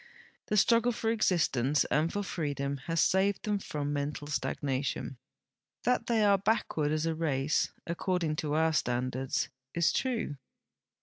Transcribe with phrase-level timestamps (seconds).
[0.47, 5.17] The struggle for exist ence and for freedom has saved them from mental stagnation.
[5.83, 10.37] That the}" are l)ackward as a race, according to our standards, is true.